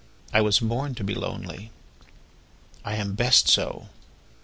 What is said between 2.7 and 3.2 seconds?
I am